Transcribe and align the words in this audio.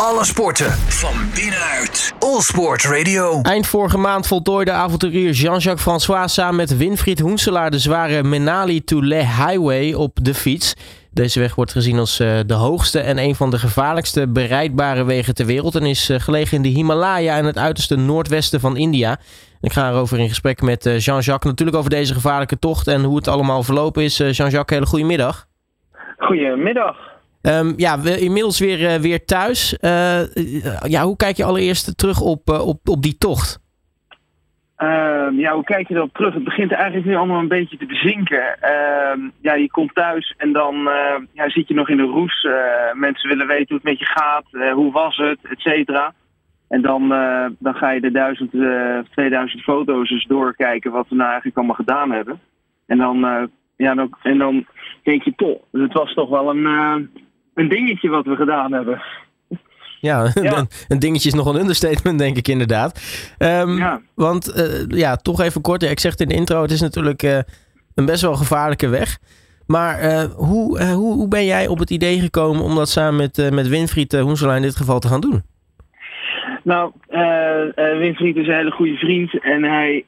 Alle 0.00 0.24
sporten 0.24 0.70
van 0.72 1.14
binnenuit. 1.34 2.14
All 2.18 2.40
Sport 2.40 2.84
Radio. 2.84 3.40
Eind 3.42 3.66
vorige 3.66 3.98
maand 3.98 4.26
voltooide 4.26 4.70
avonturier 4.70 5.30
Jean-Jacques 5.30 5.82
François 5.82 6.32
samen 6.32 6.56
met 6.56 6.76
Winfried 6.76 7.18
Hoenselaar 7.18 7.70
de 7.70 7.78
zware 7.78 8.22
Menali 8.22 8.84
to 8.84 9.02
Le 9.02 9.14
Highway 9.14 9.92
op 9.92 10.18
de 10.22 10.34
fiets. 10.34 10.74
Deze 11.10 11.40
weg 11.40 11.54
wordt 11.54 11.72
gezien 11.72 11.98
als 11.98 12.20
uh, 12.20 12.38
de 12.46 12.54
hoogste 12.54 13.00
en 13.00 13.18
een 13.18 13.34
van 13.34 13.50
de 13.50 13.58
gevaarlijkste 13.58 14.28
bereidbare 14.28 15.04
wegen 15.04 15.34
ter 15.34 15.46
wereld 15.46 15.74
en 15.74 15.86
is 15.86 16.10
uh, 16.10 16.18
gelegen 16.18 16.56
in 16.56 16.62
de 16.62 16.68
Himalaya 16.68 17.36
en 17.36 17.44
het 17.44 17.58
uiterste 17.58 17.96
noordwesten 17.96 18.60
van 18.60 18.76
India. 18.76 19.16
Ik 19.60 19.72
ga 19.72 19.90
erover 19.90 20.18
in 20.18 20.28
gesprek 20.28 20.62
met 20.62 20.86
uh, 20.86 20.98
Jean-Jacques, 20.98 21.50
natuurlijk 21.50 21.76
over 21.76 21.90
deze 21.90 22.14
gevaarlijke 22.14 22.58
tocht 22.58 22.86
en 22.86 23.04
hoe 23.04 23.16
het 23.16 23.28
allemaal 23.28 23.62
verlopen 23.62 24.02
is. 24.02 24.16
Jean-Jacques, 24.16 24.78
hele 24.78 24.86
goede 24.86 25.04
middag. 25.04 25.46
Goedemiddag. 26.18 27.15
Um, 27.46 27.74
ja, 27.76 28.00
we 28.00 28.20
inmiddels 28.20 28.58
weer, 28.58 28.80
uh, 28.80 28.94
weer 28.94 29.24
thuis. 29.24 29.78
Uh, 29.80 30.20
ja, 30.82 31.02
hoe 31.02 31.16
kijk 31.16 31.36
je 31.36 31.44
allereerst 31.44 31.98
terug 31.98 32.20
op, 32.20 32.50
uh, 32.50 32.66
op, 32.66 32.88
op 32.88 33.02
die 33.02 33.18
tocht? 33.18 33.64
Uh, 34.78 35.28
ja, 35.32 35.54
hoe 35.54 35.64
kijk 35.64 35.88
je 35.88 35.94
erop 35.94 36.14
terug? 36.14 36.34
Het 36.34 36.44
begint 36.44 36.72
eigenlijk 36.72 37.06
nu 37.06 37.16
allemaal 37.16 37.38
een 37.38 37.48
beetje 37.48 37.76
te 37.76 37.86
bezinken. 37.86 38.60
Ehm, 38.60 39.20
ja, 39.40 39.54
je 39.54 39.70
komt 39.70 39.94
thuis 39.94 40.34
en 40.36 40.52
dan 40.52 40.74
ja, 41.32 41.48
zit 41.48 41.68
je 41.68 41.74
nog 41.74 41.88
in 41.88 41.96
de 41.96 42.02
roes. 42.02 42.46
mensen 42.92 43.28
willen 43.28 43.46
weten 43.46 43.66
hoe 43.68 43.76
het 43.76 43.84
met 43.84 43.98
je 43.98 44.06
gaat, 44.06 44.72
hoe 44.74 44.92
was 44.92 45.16
het, 45.16 45.38
et 45.42 45.60
cetera. 45.60 46.14
En 46.68 46.82
dan, 46.82 47.08
dan 47.58 47.74
ga 47.74 47.90
je 47.90 48.00
de 48.00 48.10
duizend, 48.10 48.50
2000 49.10 49.62
foto's 49.62 50.10
eens 50.10 50.26
doorkijken 50.26 50.92
wat 50.92 51.08
we 51.08 51.14
nou 51.14 51.28
eigenlijk 51.28 51.56
allemaal 51.56 51.76
gedaan 51.76 52.10
hebben. 52.10 52.40
En 52.86 52.98
dan, 52.98 53.48
ja, 53.76 53.94
dan, 53.94 54.16
en 54.22 54.38
dan 54.38 54.66
denk 55.02 55.22
je 55.22 55.32
toch, 55.36 55.58
het 55.72 55.92
was 55.92 56.14
toch 56.14 56.28
wel 56.28 56.50
een 56.50 56.66
een 57.56 57.68
dingetje 57.68 58.08
wat 58.08 58.24
we 58.24 58.36
gedaan 58.36 58.72
hebben. 58.72 59.02
Ja, 60.00 60.30
ja. 60.42 60.66
Een, 60.88 60.98
dingetje 60.98 61.28
is 61.28 61.34
nog 61.34 61.46
een 61.46 61.60
understatement, 61.60 62.18
denk 62.18 62.36
ik 62.36 62.48
inderdaad. 62.48 63.00
Um, 63.38 63.78
ja. 63.78 64.00
Want 64.14 64.56
uh, 64.56 64.98
ja, 64.98 65.16
toch 65.16 65.40
even 65.40 65.60
kort. 65.60 65.82
ik 65.82 66.00
zeg 66.00 66.10
het 66.10 66.20
in 66.20 66.28
de 66.28 66.34
intro, 66.34 66.62
het 66.62 66.70
is 66.70 66.80
natuurlijk 66.80 67.22
uh, 67.22 67.38
een 67.94 68.06
best 68.06 68.22
wel 68.22 68.34
gevaarlijke 68.34 68.88
weg. 68.88 69.18
Maar 69.66 70.04
uh, 70.04 70.22
hoe, 70.22 70.84
hoe, 70.84 71.14
hoe 71.14 71.28
ben 71.28 71.44
jij 71.44 71.66
op 71.66 71.78
het 71.78 71.90
idee 71.90 72.20
gekomen 72.20 72.62
om 72.62 72.74
dat 72.74 72.88
samen 72.88 73.16
met, 73.16 73.50
met 73.52 73.68
Winfried 73.68 74.12
Hoenselaar 74.12 74.56
in 74.56 74.62
dit 74.62 74.76
geval 74.76 74.98
te 74.98 75.08
gaan 75.08 75.20
doen? 75.20 75.42
Nou, 76.62 76.92
Winfried 77.74 78.36
is 78.36 78.46
een 78.46 78.54
hele 78.54 78.70
goede 78.70 78.96
vriend 78.96 79.40
en 79.40 79.64
hij, 79.64 80.04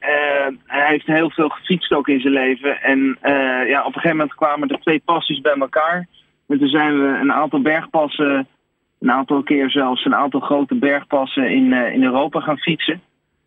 hij 0.66 0.88
heeft 0.88 1.06
heel 1.06 1.30
veel 1.30 1.48
gefietst 1.48 1.92
ook 1.92 2.08
in 2.08 2.20
zijn 2.20 2.32
leven. 2.32 2.82
En 2.82 3.18
ja, 3.66 3.80
op 3.80 3.86
een 3.86 4.00
gegeven 4.00 4.16
moment 4.16 4.34
kwamen 4.34 4.68
er 4.68 4.80
twee 4.80 5.02
passies 5.04 5.40
bij 5.40 5.56
elkaar. 5.58 6.06
En 6.48 6.58
toen 6.58 6.68
zijn 6.68 7.00
we 7.00 7.18
een 7.20 7.32
aantal 7.32 7.60
bergpassen, 7.60 8.46
een 9.00 9.10
aantal 9.10 9.42
keer 9.42 9.70
zelfs 9.70 10.04
een 10.04 10.14
aantal 10.14 10.40
grote 10.40 10.74
bergpassen 10.74 11.50
in, 11.50 11.64
uh, 11.64 11.92
in 11.92 12.02
Europa 12.02 12.40
gaan 12.40 12.58
fietsen. 12.58 13.00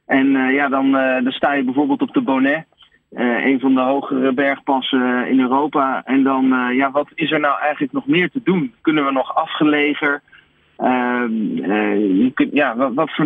En 0.06 0.28
uh, 0.28 0.54
ja, 0.54 0.68
dan, 0.68 0.92
dan 1.24 1.32
sta 1.32 1.54
je 1.54 1.64
bijvoorbeeld 1.64 2.02
op 2.02 2.14
de 2.14 2.22
Bonnet, 2.22 2.66
een 3.12 3.60
van 3.60 3.76
de 3.76 3.82
hogere 3.82 4.34
bergpassen 4.34 5.28
in 5.28 5.40
Europa. 5.40 6.02
En 6.06 6.24
dan, 6.24 6.46
ja, 6.76 6.92
wat 6.92 7.08
is 7.16 7.32
er 7.32 7.40
nou 7.40 7.60
eigenlijk 7.60 7.94
nog 7.94 8.08
meer 8.08 8.30
te 8.30 8.42
doen? 8.44 8.74
Kunnen 8.82 9.06
we 9.06 9.12
nog 9.12 9.36
afgelegen? 9.36 10.22
Ehm, 10.78 11.34
ja, 12.52 12.76
wat, 12.76 12.94
wat 12.94 13.16
voor, 13.16 13.26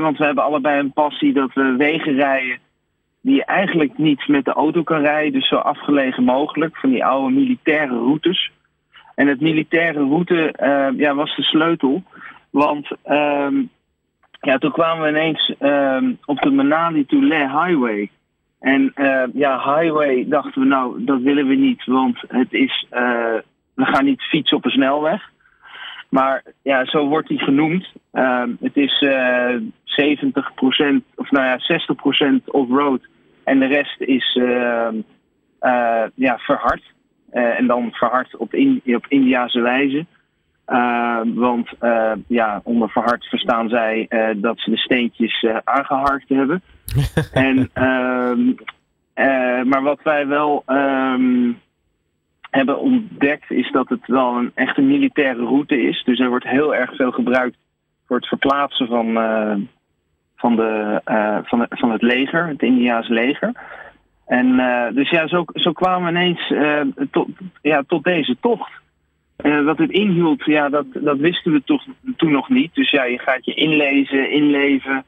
want 0.00 0.18
we 0.18 0.24
hebben 0.24 0.44
allebei 0.44 0.80
een 0.80 0.92
passie 0.92 1.32
dat 1.32 1.52
we 1.54 1.74
wegen 1.76 2.14
rijden 2.14 2.58
die 3.22 3.34
je 3.34 3.44
eigenlijk 3.44 3.98
niet 3.98 4.28
met 4.28 4.44
de 4.44 4.52
auto 4.52 4.82
kan 4.82 5.00
rijden. 5.00 5.32
Dus 5.32 5.48
zo 5.48 5.56
afgelegen 5.56 6.24
mogelijk, 6.24 6.76
van 6.76 6.90
die 6.90 7.04
oude 7.04 7.34
militaire 7.34 7.94
routes. 7.94 8.50
En 9.20 9.26
het 9.26 9.40
militaire 9.40 9.98
route 9.98 10.54
uh, 10.62 10.98
ja, 10.98 11.14
was 11.14 11.36
de 11.36 11.42
sleutel. 11.42 12.02
Want 12.50 12.90
um, 13.08 13.70
ja, 14.40 14.58
toen 14.58 14.72
kwamen 14.72 15.02
we 15.02 15.08
ineens 15.08 15.54
um, 15.60 16.18
op 16.24 16.40
de 16.40 16.50
Manali 16.50 17.06
to 17.06 17.20
Le 17.20 17.38
Highway. 17.38 18.10
En 18.60 18.92
ja, 19.32 19.76
highway 19.76 20.24
dachten 20.28 20.62
we 20.62 20.68
nou, 20.68 21.04
dat 21.04 21.20
willen 21.20 21.46
we 21.46 21.54
niet, 21.54 21.84
want 21.84 22.18
het 22.28 22.52
is, 22.52 22.86
uh, 22.92 23.34
we 23.74 23.84
gaan 23.84 24.04
niet 24.04 24.22
fietsen 24.22 24.56
op 24.56 24.64
een 24.64 24.70
snelweg. 24.70 25.30
Maar 26.08 26.42
ja, 26.62 26.84
zo 26.84 27.06
wordt 27.06 27.28
die 27.28 27.38
genoemd. 27.38 27.92
Het 28.60 28.76
is 28.76 29.00
uh, 29.00 29.54
70% 29.54 29.60
of 31.14 31.30
nou 31.30 31.46
ja, 31.46 31.58
60% 32.38 32.44
off-road 32.44 33.00
en 33.44 33.58
de 33.58 33.66
rest 33.66 34.00
is 34.00 34.34
uh, 34.40 34.88
ja, 36.14 36.38
verhard. 36.38 36.82
Uh, 37.32 37.58
en 37.58 37.66
dan 37.66 37.90
verhard 37.92 38.36
op, 38.36 38.54
in, 38.54 38.82
op 38.84 39.06
Indiase 39.08 39.60
wijze. 39.60 40.06
Uh, 40.68 41.20
want 41.24 41.68
uh, 41.80 42.12
ja, 42.26 42.60
onder 42.64 42.90
verhard 42.90 43.24
verstaan 43.24 43.68
zij 43.68 44.06
dat 44.36 44.58
ze 44.58 44.70
de 44.70 44.76
steentjes 44.76 45.46
aangeharkt 45.64 46.28
hebben. 46.28 46.62
en, 47.32 47.70
ehm, 47.72 48.52
maar 49.68 49.82
wat 49.82 50.02
wij 50.02 50.26
wel 50.26 50.62
um, 50.66 51.58
hebben 52.50 52.80
ontdekt 52.80 53.50
is 53.50 53.72
dat 53.72 53.88
het 53.88 54.06
wel 54.06 54.36
een 54.36 54.52
echte 54.54 54.80
militaire 54.80 55.44
route 55.44 55.82
is. 55.82 56.02
Dus 56.04 56.18
er 56.18 56.28
wordt 56.28 56.48
heel 56.48 56.74
erg 56.74 56.96
veel 56.96 57.10
gebruikt 57.10 57.56
voor 58.06 58.16
het 58.16 58.28
verplaatsen 58.28 58.86
van, 58.86 59.12
van, 60.36 60.56
de, 60.56 61.00
van, 61.44 61.58
de, 61.58 61.66
van 61.68 61.90
het 61.90 62.02
leger, 62.02 62.46
het 62.46 62.62
Indiaas 62.62 63.08
leger. 63.08 63.52
En 64.30 64.46
uh, 64.46 64.86
dus 64.94 65.10
ja, 65.10 65.28
zo, 65.28 65.44
zo 65.52 65.72
kwamen 65.72 66.12
we 66.12 66.18
ineens 66.18 66.50
uh, 66.50 66.80
tot, 67.10 67.28
ja, 67.62 67.82
tot 67.86 68.04
deze 68.04 68.36
tocht. 68.40 68.70
Uh, 69.42 69.64
wat 69.64 69.78
het 69.78 69.90
inhield, 69.90 70.44
ja, 70.44 70.68
dat, 70.68 70.84
dat 70.92 71.18
wisten 71.18 71.52
we 71.52 71.62
toch 71.64 71.84
toen 72.16 72.32
nog 72.32 72.48
niet. 72.48 72.74
Dus 72.74 72.90
ja, 72.90 73.04
je 73.04 73.18
gaat 73.18 73.44
je 73.44 73.54
inlezen, 73.54 74.30
inleven. 74.30 75.04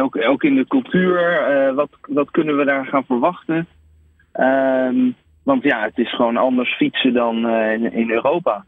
ook, 0.00 0.16
ook 0.26 0.42
in 0.42 0.54
de 0.54 0.66
cultuur. 0.66 1.44
wat, 1.74 1.88
wat 2.00 2.30
kunnen 2.30 2.56
we 2.56 2.64
daar 2.64 2.86
gaan 2.86 3.04
verwachten? 3.04 3.66
Ehm, 4.32 5.10
want 5.42 5.62
ja, 5.62 5.82
het 5.82 5.98
is 5.98 6.14
gewoon 6.14 6.36
anders 6.36 6.76
fietsen 6.76 7.12
dan 7.12 7.48
in, 7.48 7.92
in 7.92 8.10
Europa. 8.10 8.64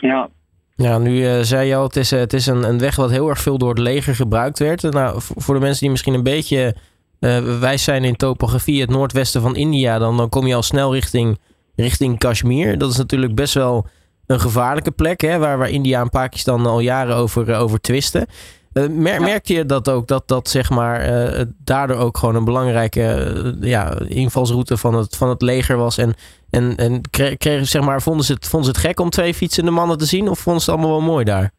Ja. 0.00 0.28
Ja, 0.76 0.98
nu 0.98 1.44
zei 1.44 1.68
je 1.68 1.76
al, 1.76 1.82
het 1.82 1.96
is, 1.96 2.10
het 2.10 2.32
is 2.32 2.46
een, 2.46 2.62
een 2.62 2.78
weg 2.78 2.96
wat 2.96 3.10
heel 3.10 3.28
erg 3.28 3.38
veel 3.38 3.58
door 3.58 3.68
het 3.68 3.78
leger 3.78 4.14
gebruikt 4.14 4.58
werd. 4.58 4.82
Nou, 4.82 5.14
voor 5.18 5.54
de 5.54 5.60
mensen 5.60 5.80
die 5.80 5.90
misschien 5.90 6.14
een 6.14 6.22
beetje 6.22 6.74
uh, 7.20 7.58
wij 7.58 7.76
zijn 7.76 8.04
in 8.04 8.16
topografie 8.16 8.80
het 8.80 8.90
noordwesten 8.90 9.42
van 9.42 9.56
India. 9.56 9.98
Dan, 9.98 10.16
dan 10.16 10.28
kom 10.28 10.46
je 10.46 10.54
al 10.54 10.62
snel 10.62 10.94
richting, 10.94 11.38
richting 11.76 12.18
Kashmir. 12.18 12.78
Dat 12.78 12.90
is 12.90 12.96
natuurlijk 12.96 13.34
best 13.34 13.54
wel 13.54 13.86
een 14.26 14.40
gevaarlijke 14.40 14.90
plek. 14.90 15.20
Hè, 15.20 15.38
waar, 15.38 15.58
waar 15.58 15.70
India 15.70 16.00
en 16.00 16.10
Pakistan 16.10 16.66
al 16.66 16.80
jaren 16.80 17.16
over, 17.16 17.48
uh, 17.48 17.60
over 17.60 17.80
twisten. 17.80 18.26
Uh, 18.72 18.88
mer 18.88 19.20
merk 19.20 19.46
je 19.46 19.66
dat 19.66 19.88
ook? 19.88 20.06
Dat 20.08 20.28
dat 20.28 20.48
zeg 20.48 20.70
maar 20.70 21.46
daardoor 21.64 21.96
ook 21.96 22.18
gewoon 22.18 22.34
een 22.34 22.44
belangrijke 22.44 23.56
ja, 23.60 23.98
invalsroute 23.98 24.76
van 24.76 24.94
het, 24.94 25.16
van 25.16 25.28
het 25.28 25.42
leger 25.42 25.76
was. 25.76 25.98
En, 25.98 26.14
en, 26.50 26.76
en 26.76 27.00
kregen, 27.10 27.66
zeg 27.66 27.82
maar, 27.82 28.02
vonden, 28.02 28.24
ze 28.24 28.32
het, 28.32 28.46
vonden 28.46 28.68
ze 28.68 28.78
het 28.78 28.86
gek 28.86 29.00
om 29.00 29.10
twee 29.10 29.34
fietsende 29.34 29.70
mannen 29.70 29.98
te 29.98 30.06
zien? 30.06 30.28
Of 30.28 30.38
vonden 30.38 30.62
ze 30.62 30.70
het 30.70 30.80
allemaal 30.80 30.98
wel 30.98 31.08
mooi 31.08 31.24
daar? 31.24 31.52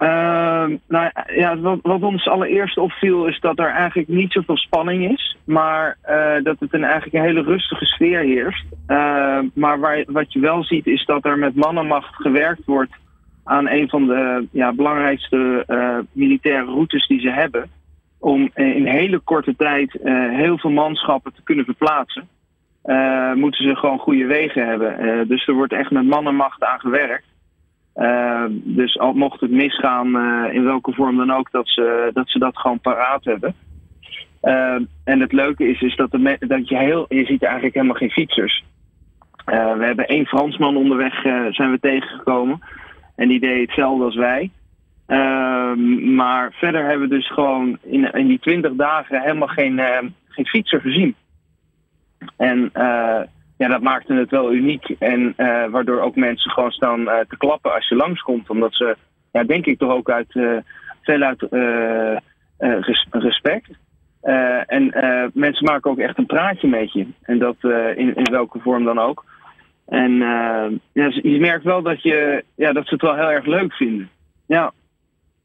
Uh, 0.00 0.64
nou 0.88 1.10
ja, 1.34 1.58
wat, 1.82 2.02
ons 2.02 2.28
allereerst 2.28 2.78
opviel 2.78 3.26
is 3.26 3.40
dat 3.40 3.58
er 3.58 3.70
eigenlijk 3.70 4.08
niet 4.08 4.32
zoveel 4.32 4.56
spanning 4.56 5.10
is. 5.12 5.36
Maar 5.44 5.96
uh, 6.08 6.42
dat 6.42 6.60
het 6.60 6.74
een, 6.74 6.84
eigenlijk 6.84 7.14
een 7.14 7.22
hele 7.22 7.42
rustige 7.42 7.84
sfeer 7.84 8.20
heerst. 8.20 8.64
Uh, 8.88 9.38
maar 9.54 9.80
waar, 9.80 10.04
wat 10.06 10.32
je 10.32 10.40
wel 10.40 10.64
ziet 10.64 10.86
is 10.86 11.04
dat 11.04 11.24
er 11.24 11.38
met 11.38 11.54
mannenmacht 11.54 12.14
gewerkt 12.14 12.64
wordt 12.64 12.92
aan 13.44 13.68
een 13.68 13.88
van 13.88 14.06
de 14.06 14.46
ja, 14.52 14.72
belangrijkste 14.72 15.64
eh, 15.66 15.98
militaire 16.12 16.64
routes 16.64 17.06
die 17.06 17.20
ze 17.20 17.30
hebben. 17.30 17.70
Om 18.18 18.50
in 18.54 18.86
hele 18.86 19.18
korte 19.18 19.56
tijd 19.56 19.98
heel 20.30 20.58
veel 20.58 20.70
manschappen 20.70 21.34
te 21.34 21.42
kunnen 21.42 21.64
verplaatsen. 21.64 22.28
moeten 23.34 23.68
ze 23.68 23.76
gewoon 23.76 23.98
goede 23.98 24.26
wegen 24.26 24.66
hebben. 24.66 25.28
dus 25.28 25.46
er 25.46 25.54
wordt 25.54 25.72
echt 25.72 25.90
met 25.90 26.04
mannenmacht 26.04 26.64
aan 26.64 26.80
gewerkt. 26.80 27.29
Uh, 28.00 28.44
dus 28.50 28.98
al 28.98 29.12
mocht 29.12 29.40
het 29.40 29.50
misgaan, 29.50 30.16
uh, 30.16 30.54
in 30.54 30.64
welke 30.64 30.92
vorm 30.92 31.16
dan 31.16 31.30
ook, 31.32 31.50
dat 31.50 31.68
ze 31.68 32.10
dat, 32.12 32.28
ze 32.30 32.38
dat 32.38 32.58
gewoon 32.58 32.80
paraat 32.80 33.24
hebben. 33.24 33.54
Uh, 34.42 34.74
en 35.04 35.20
het 35.20 35.32
leuke 35.32 35.68
is, 35.68 35.80
is 35.80 35.96
dat, 35.96 36.10
de 36.10 36.36
dat 36.38 36.68
je 36.68 36.76
heel, 36.76 37.06
je 37.08 37.24
ziet 37.24 37.42
eigenlijk 37.42 37.74
helemaal 37.74 37.96
geen 37.96 38.10
fietsers. 38.10 38.64
we 39.44 39.84
hebben 39.84 40.06
één 40.06 40.26
Fransman 40.26 40.76
onderweg 40.76 41.20
zijn 41.50 41.70
we 41.70 41.78
tegengekomen. 41.80 42.58
En 43.16 43.28
die 43.28 43.40
deed 43.40 43.66
hetzelfde 43.66 44.04
als 44.04 44.16
wij. 44.16 44.50
Ehm, 45.06 46.14
maar 46.14 46.52
verder 46.52 46.84
hebben 46.84 47.08
we 47.08 47.14
dus 47.14 47.32
gewoon 47.32 47.78
in, 47.82 48.12
in 48.12 48.26
die 48.26 48.38
twintig 48.38 48.72
dagen 48.74 49.20
helemaal 49.20 49.48
geen, 49.48 49.80
geen 50.28 50.46
fietser 50.46 50.80
gezien. 50.80 51.14
En 52.36 52.72
ja, 53.60 53.68
dat 53.68 53.80
maakte 53.80 54.14
het 54.14 54.30
wel 54.30 54.52
uniek. 54.52 54.88
En 54.98 55.34
uh, 55.36 55.66
waardoor 55.66 56.00
ook 56.00 56.16
mensen 56.16 56.50
gewoon 56.50 56.70
staan 56.70 57.00
uh, 57.00 57.18
te 57.28 57.36
klappen 57.36 57.74
als 57.74 57.88
je 57.88 57.94
langskomt. 57.94 58.50
Omdat 58.50 58.74
ze, 58.74 58.96
ja, 59.32 59.44
denk 59.44 59.66
ik 59.66 59.78
toch 59.78 59.92
ook 59.92 60.10
uit, 60.10 60.34
uh, 60.34 60.56
veel 61.02 61.22
uit 61.22 61.46
res 62.58 63.06
respect. 63.10 63.68
en 64.66 64.92
mensen 65.34 65.64
maken 65.64 65.90
ook 65.90 65.98
echt 65.98 66.18
een 66.18 66.26
praatje 66.26 66.68
met 66.68 66.92
je. 66.92 67.06
En 67.22 67.38
dat 67.38 67.56
in, 67.94 68.14
in 68.14 68.30
welke 68.30 68.58
vorm 68.58 68.84
dan 68.84 68.98
ook. 68.98 69.24
En 69.86 70.12
ja, 70.92 71.10
je 71.22 71.40
merkt 71.40 71.64
wel 71.64 71.82
dat, 71.82 72.02
je, 72.02 72.44
ja, 72.54 72.72
dat 72.72 72.86
ze 72.86 72.94
het 72.94 73.02
wel 73.02 73.14
heel 73.14 73.30
erg 73.30 73.46
leuk 73.46 73.72
vinden. 73.72 74.10
ja. 74.46 74.72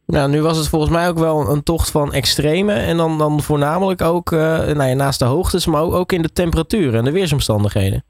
Nou, 0.08 0.30
nu 0.30 0.42
was 0.42 0.58
het 0.58 0.70
volgens 0.70 0.92
mij 0.92 1.10
ook 1.10 1.18
wel 1.18 1.50
een 1.50 1.64
tocht 1.64 1.92
van 1.92 2.14
extreme. 2.14 2.74
En 2.74 2.98
dan, 2.98 3.18
dan 3.18 3.42
voornamelijk 3.42 4.02
ook 4.02 4.32
uh, 4.32 4.40
nou 4.40 4.84
ja, 4.84 4.94
naast 4.94 5.20
de 5.20 5.26
hoogtes, 5.26 5.66
maar 5.66 5.82
ook 5.82 6.12
in 6.12 6.22
de 6.22 6.32
temperatuur 6.32 6.96
en 6.96 7.04
de 7.04 7.12
weersomstandigheden. 7.12 8.04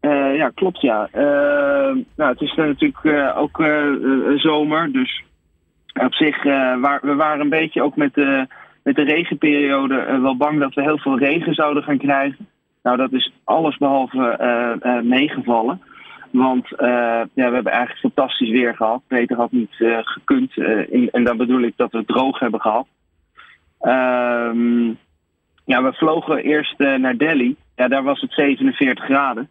Uh, 0.00 0.36
ja, 0.36 0.50
klopt 0.54 0.80
ja. 0.80 1.08
Uh, 1.14 1.22
nou, 2.16 2.30
het 2.30 2.40
is 2.40 2.54
natuurlijk 2.54 3.36
ook 3.36 3.62
zomer, 4.36 4.92
dus 4.92 5.22
op 6.00 6.14
zich, 6.14 6.42
waar, 6.80 6.98
we 7.02 7.14
waren 7.14 7.40
een 7.40 7.48
beetje 7.48 7.82
ook 7.82 7.96
met 7.96 8.14
de, 8.14 8.46
met 8.82 8.96
de 8.96 9.04
regenperiode 9.04 10.18
wel 10.22 10.36
bang 10.36 10.60
dat 10.60 10.74
we 10.74 10.82
heel 10.82 10.98
veel 10.98 11.18
regen 11.18 11.54
zouden 11.54 11.82
gaan 11.82 11.98
krijgen. 11.98 12.48
Nou, 12.82 12.96
dat 12.96 13.12
is 13.12 13.32
alles 13.44 13.76
behalve 13.76 15.00
meegevallen. 15.04 15.80
Want 16.34 16.66
uh, 16.72 16.78
ja, 17.34 17.48
we 17.48 17.54
hebben 17.54 17.72
eigenlijk 17.72 18.00
fantastisch 18.00 18.50
weer 18.50 18.74
gehad. 18.74 19.02
Peter 19.06 19.36
had 19.36 19.52
niet 19.52 19.74
uh, 19.78 19.98
gekund. 20.02 20.56
Uh, 20.56 20.92
in, 20.92 21.10
en 21.10 21.24
dan 21.24 21.36
bedoel 21.36 21.60
ik 21.60 21.72
dat 21.76 21.92
we 21.92 21.98
het 21.98 22.06
droog 22.06 22.38
hebben 22.38 22.60
gehad. 22.60 22.86
Um, 23.80 24.98
ja, 25.64 25.82
we 25.82 25.92
vlogen 25.92 26.36
eerst 26.36 26.78
naar 26.78 27.16
Delhi. 27.16 27.56
Ja, 27.76 27.88
daar 27.88 28.02
was 28.02 28.20
het 28.20 28.32
47 28.32 29.04
graden. 29.04 29.48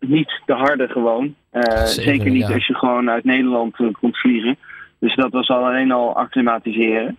niet 0.00 0.40
te 0.46 0.52
harde 0.52 0.88
gewoon. 0.88 1.34
Zeker, 1.52 1.86
zeker, 1.86 2.30
niet 2.30 2.48
ja. 2.48 2.54
als 2.54 2.66
je 2.66 2.74
gewoon 2.74 3.10
uit 3.10 3.24
Nederland 3.24 3.76
komt 3.76 4.18
vliegen. 4.18 4.56
Dus 4.98 5.14
dat 5.14 5.32
was 5.32 5.48
al 5.48 5.64
alleen 5.64 5.92
al 5.92 6.16
acclimatiseren. 6.16 7.16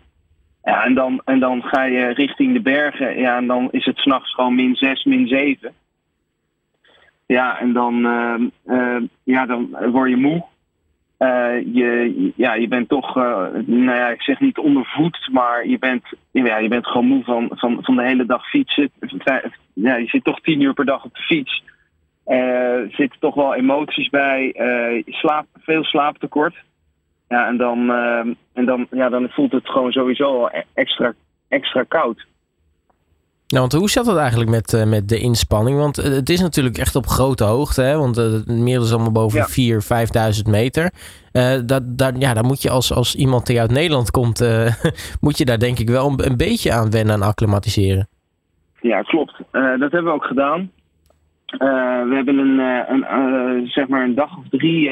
Ja, 0.64 0.84
en 0.84 0.94
dan, 0.94 1.22
en 1.26 1.40
dan 1.40 1.64
ga 1.64 1.84
je 1.84 2.08
richting 2.08 2.54
de 2.54 2.62
bergen. 2.62 3.20
Ja, 3.20 3.38
en 3.38 3.48
dan 3.48 3.68
is 3.72 3.86
het 3.86 3.98
s'nachts 3.98 4.34
gewoon 4.34 4.56
min 4.56 4.76
6, 4.76 5.04
min 5.04 5.28
7. 5.28 5.74
Ja, 7.32 7.60
en 7.60 7.74
dan, 7.74 8.06
uh, 8.06 8.36
uh, 8.66 9.04
ja, 9.24 9.46
dan 9.46 9.78
word 9.92 10.10
je 10.10 10.18
moe. 10.18 10.44
Uh, 11.20 11.74
je, 11.74 12.32
ja, 12.36 12.54
je 12.54 12.68
bent 12.68 12.90
toch, 12.90 13.16
nou 13.66 13.98
ja, 13.98 14.10
ik 14.10 14.22
zeg 14.22 14.40
niet 14.40 14.58
ondervoed, 14.58 15.30
maar 15.32 15.68
je 15.68 15.80
bent, 15.80 16.04
ja, 16.32 16.58
je 16.58 16.68
bent 16.68 16.88
gewoon 16.88 17.08
moe 17.08 17.24
van, 17.24 17.50
van, 17.54 17.78
van 17.82 17.96
de 17.96 18.04
hele 18.04 18.26
dag 18.26 18.50
fietsen. 18.50 18.92
Ja, 19.74 19.96
je 19.96 20.08
zit 20.08 20.24
toch 20.24 20.42
tien 20.42 20.62
uur 20.62 20.74
per 20.74 20.86
dag 20.86 21.04
op 21.04 21.16
de 21.16 21.22
fiets. 21.22 21.64
er 22.26 22.90
zitten 22.92 23.20
toch 23.20 23.36
wel 23.36 23.56
emoties 23.56 24.10
bij. 24.10 24.54
slaap, 25.06 25.46
veel 25.54 25.84
slaaptekort. 25.84 26.56
Ja, 27.28 27.48
en 27.48 27.58
dan, 27.58 27.92
ehm, 27.92 28.34
en 28.54 28.66
dan, 28.66 28.88
ja, 28.90 29.10
dan 29.10 29.30
voelt 29.30 29.52
het 29.52 29.70
gewoon 29.70 29.92
sowieso 29.92 30.48
e-, 30.48 30.64
extra, 30.74 31.14
extra 31.48 31.84
koud. 31.84 32.26
Nou, 33.52 33.64
want 33.64 33.74
hoe 33.74 33.90
zat 33.90 34.06
het 34.06 34.18
eigenlijk 34.18 34.50
met, 34.50 34.74
uh, 34.74 34.84
met 34.84 35.10
de 35.10 35.20
inspanning? 35.20 35.78
Want 35.78 36.00
uh, 36.00 36.06
het 36.06 36.30
is 36.30 36.42
natuurlijk 36.42 36.78
echt 36.78 36.96
op 36.96 37.06
grote 37.06 37.44
hoogte, 37.44 37.82
hè? 37.82 37.98
want 37.98 38.18
uh, 38.18 38.24
het 38.24 38.84
is 38.84 38.94
allemaal 38.94 39.12
boven 39.12 39.46
ja. 39.64 39.80
4.000, 39.80 40.44
5.000 40.46 40.50
meter. 40.50 40.92
dat, 41.66 41.98
dat, 41.98 42.16
ja, 42.20 42.34
daar 42.34 42.46
moet 42.46 42.62
je 42.62 42.70
als, 42.70 42.94
als 42.94 43.16
iemand 43.16 43.46
die 43.46 43.60
uit 43.60 43.72
Nederland 43.72 44.12
komt, 44.12 44.40
moet 45.26 45.38
je 45.38 45.46
daar 45.46 45.60
denk 45.60 45.80
ik 45.80 45.90
wel 45.90 46.08
een, 46.08 46.26
een 46.26 46.38
beetje 46.38 46.72
aan 46.72 46.92
wennen 46.92 47.16
en 47.16 47.22
acclimatiseren. 47.22 48.08
Ja, 48.82 49.02
klopt. 49.02 49.34
dat 49.52 49.92
hebben 49.92 50.04
we 50.04 50.12
ook 50.12 50.26
gedaan. 50.26 50.72
we 52.08 52.12
hebben 52.16 52.38
een, 52.38 52.60
een 52.60 53.68
zeg 53.68 53.88
maar 53.88 54.04
een 54.04 54.16
dag 54.16 54.38
of 54.38 54.50
drie 54.50 54.90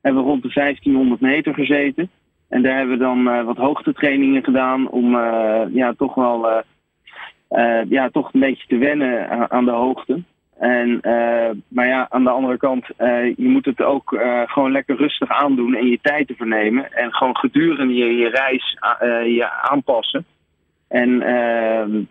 hebben 0.00 0.22
we 0.22 0.28
rond 0.28 0.42
de 0.42 0.50
1500 0.54 1.20
meter 1.20 1.54
gezeten. 1.54 2.10
En 2.48 2.62
daar 2.62 2.76
hebben 2.76 2.98
we 2.98 3.04
dan 3.04 3.44
wat 3.44 3.56
hoogtetrainingen 3.56 4.44
gedaan 4.44 4.90
om 4.90 5.16
ja, 5.72 5.94
toch 5.96 6.14
wel 6.14 6.62
ja, 7.88 8.08
toch 8.12 8.34
een 8.34 8.40
beetje 8.40 8.66
te 8.66 8.76
wennen 8.76 9.50
aan, 9.50 9.64
de 9.64 9.70
hoogte. 9.70 10.22
En, 10.58 10.88
uh, 10.88 11.50
maar 11.68 11.86
ja, 11.86 12.06
aan 12.10 12.24
de 12.24 12.30
andere 12.30 12.56
kant, 12.56 12.84
uh, 12.98 13.36
je 13.36 13.48
moet 13.48 13.64
het 13.64 13.82
ook 13.82 14.20
gewoon 14.46 14.72
lekker 14.72 14.96
rustig 14.96 15.30
aandoen 15.30 15.74
en 15.74 15.86
je 15.86 15.98
tijd 16.02 16.26
te 16.26 16.34
vernemen. 16.34 16.92
En 16.92 17.12
gewoon 17.12 17.36
gedurende 17.36 17.94
je, 17.94 18.16
je 18.16 18.28
reis 18.28 18.76
je 19.36 19.50
aanpassen. 19.62 20.24
En 20.88 21.22
ehm, 21.22 22.02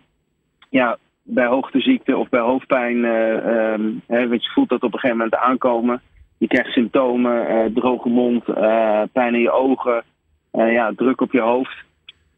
ja, 0.70 0.98
bij 1.22 1.46
hoogteziekte 1.46 2.16
of 2.16 2.28
bij 2.28 2.40
hoofdpijn, 2.40 3.04
ehm, 3.04 3.90
hè, 4.06 4.28
want 4.28 4.44
je 4.44 4.50
voelt 4.50 4.68
dat 4.68 4.82
op 4.82 4.92
een 4.92 4.98
gegeven 4.98 5.16
moment 5.16 5.36
aankomen. 5.36 6.02
Je 6.38 6.46
krijgt 6.46 6.72
symptomen, 6.72 7.72
droge 7.74 8.08
mond, 8.08 8.44
pijn 9.12 9.34
in 9.34 9.40
je 9.40 9.50
ogen, 9.50 10.02
ja, 10.52 10.92
druk 10.96 11.20
op 11.20 11.32
je 11.32 11.40
hoofd. 11.40 11.84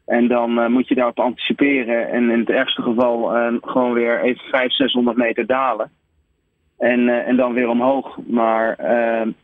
En 0.05 0.27
dan 0.27 0.59
uh, 0.59 0.67
moet 0.67 0.87
je 0.87 0.95
daarop 0.95 1.19
anticiperen 1.19 2.09
en 2.09 2.29
in 2.29 2.39
het 2.39 2.49
ergste 2.49 2.81
geval 2.81 3.37
uh, 3.37 3.53
gewoon 3.61 3.93
weer 3.93 4.21
even 4.21 4.41
500, 4.41 4.73
600 4.73 5.17
meter 5.17 5.45
dalen. 5.45 5.91
En, 6.77 6.99
uh, 6.99 7.27
en 7.27 7.35
dan 7.35 7.53
weer 7.53 7.69
omhoog. 7.69 8.17
Maar 8.27 8.75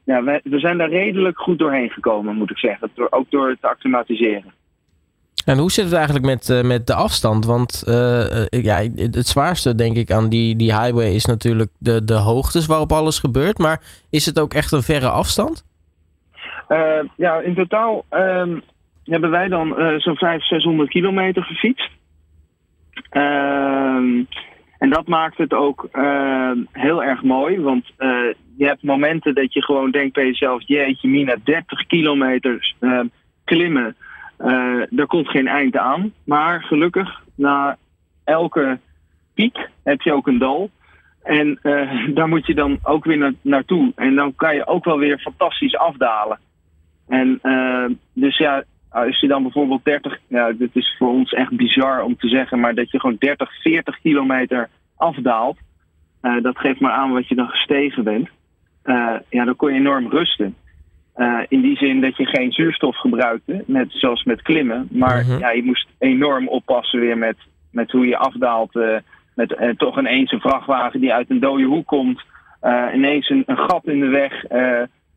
ja, 0.03 0.23
we, 0.23 0.41
we, 0.43 0.59
zijn 0.59 0.77
daar 0.77 0.89
redelijk 0.89 1.39
goed 1.39 1.59
doorheen 1.59 1.89
gekomen, 1.89 2.35
moet 2.35 2.51
ik 2.51 2.57
zeggen. 2.57 2.89
Door, 2.93 3.07
ook 3.09 3.31
door 3.31 3.49
het 3.49 3.61
acclimatiseren. 3.61 4.53
En 5.45 5.57
hoe 5.57 5.71
zit 5.71 5.85
het 5.85 5.93
eigenlijk 5.93 6.25
met, 6.25 6.63
met 6.65 6.87
de 6.87 6.93
afstand? 6.93 7.45
Want 7.45 7.83
ja, 8.49 8.81
het 8.95 9.27
zwaarste, 9.27 9.75
denk 9.75 9.97
ik, 9.97 10.11
aan 10.11 10.29
die, 10.29 10.55
die 10.55 10.73
highway 10.73 11.13
is 11.13 11.25
natuurlijk 11.25 11.71
de, 11.77 12.03
de 12.03 12.13
hoogtes 12.13 12.65
waarop 12.65 12.91
alles 12.91 13.19
gebeurt. 13.19 13.57
Maar 13.57 13.81
is 14.09 14.25
het 14.25 14.39
ook 14.39 14.53
echt 14.53 14.71
een 14.71 14.81
verre 14.81 15.09
afstand? 15.09 15.67
ja, 17.15 17.39
in 17.39 17.55
totaal 17.55 18.05
um, 18.09 18.63
hebben 19.09 19.29
wij 19.29 19.47
dan 19.47 19.67
uh, 19.67 19.75
zo'n 19.75 20.15
500, 20.15 20.43
600 20.43 20.89
kilometer 20.89 21.43
gefietst. 21.43 21.89
Uh, 23.11 24.25
en 24.77 24.89
dat 24.89 25.07
maakt 25.07 25.37
het 25.37 25.53
ook 25.53 25.89
uh, 25.93 26.51
heel 26.71 27.03
erg 27.03 27.23
mooi. 27.23 27.59
Want 27.59 27.85
uh, 27.97 28.33
je 28.57 28.65
hebt 28.65 28.83
momenten 28.83 29.35
dat 29.35 29.53
je 29.53 29.63
gewoon 29.63 29.91
denkt 29.91 30.13
bij 30.13 30.25
jezelf: 30.25 30.61
jeetje, 30.65 31.07
Mina, 31.07 31.35
30 31.43 31.85
kilometer 31.87 32.75
ehm, 32.79 33.07
klimmen. 33.43 33.95
daar 34.89 35.07
komt 35.07 35.29
geen 35.29 35.47
eind 35.47 35.77
aan. 35.77 36.13
Maar 36.23 36.63
gelukkig, 36.63 37.21
na 37.35 37.77
elke 38.23 38.79
piek 39.33 39.69
heb 39.83 40.01
je 40.01 40.13
ook 40.13 40.27
een 40.27 40.37
dal. 40.37 40.69
En 41.23 41.59
daar 42.15 42.27
moet 42.27 42.45
je 42.45 42.55
dan 42.55 42.79
ook 42.83 43.05
weer 43.05 43.17
na 43.17 43.31
naartoe. 43.41 43.91
En 43.95 44.15
dan 44.15 44.35
kan 44.35 44.55
je 44.55 44.67
ook 44.67 44.85
wel 44.85 44.97
weer 44.97 45.19
fantastisch 45.19 45.75
afdalen. 45.75 46.39
En 47.07 47.39
dus 48.13 48.37
ja, 48.37 48.63
als 48.89 49.19
je 49.19 49.27
dan 49.27 49.43
bijvoorbeeld 49.43 49.83
30, 49.83 50.19
ja, 50.27 50.51
dit 50.51 50.75
is 50.75 50.95
voor 50.97 51.09
ons 51.09 51.33
echt 51.33 51.51
bizar 51.51 52.03
om 52.03 52.17
te 52.17 52.27
zeggen, 52.27 52.59
maar 52.59 52.75
dat 52.75 52.91
je 52.91 52.99
gewoon 52.99 53.15
30, 53.19 53.61
40 53.61 53.99
kilometer 54.01 54.69
afdaalt, 54.95 55.57
uh, 56.21 56.41
dat 56.41 56.57
geeft 56.57 56.79
maar 56.79 56.91
aan 56.91 57.13
wat 57.13 57.27
je 57.27 57.35
dan 57.35 57.47
gestegen 57.47 58.03
bent. 58.03 58.29
Uh, 58.85 59.15
ja, 59.29 59.45
dan 59.45 59.55
kon 59.55 59.73
je 59.73 59.79
enorm 59.79 60.09
rusten. 60.09 60.55
Uh, 61.15 61.39
in 61.47 61.61
die 61.61 61.77
zin 61.77 62.01
dat 62.01 62.17
je 62.17 62.25
geen 62.25 62.51
zuurstof 62.51 62.97
gebruikte, 62.97 63.63
net 63.65 63.87
zoals 63.91 64.23
met 64.23 64.41
klimmen. 64.41 64.87
Maar 64.91 65.23
-hmm. 65.23 65.39
ja, 65.39 65.51
je 65.51 65.63
moest 65.63 65.87
enorm 65.99 66.47
oppassen 66.47 66.99
weer 66.99 67.17
met, 67.17 67.37
met 67.71 67.91
hoe 67.91 68.07
je 68.07 68.17
afdaalt. 68.17 68.73
met 69.35 69.75
toch 69.77 69.99
ineens 69.99 70.31
een 70.31 70.39
vrachtwagen 70.39 70.99
die 70.99 71.13
uit 71.13 71.29
een 71.29 71.39
dode 71.39 71.63
hoek 71.63 71.87
komt. 71.87 72.21
ineens 72.93 73.29
een, 73.29 73.43
een, 73.45 73.57
gat 73.57 73.87
in 73.87 73.99
de 73.99 74.07
weg 74.07 74.43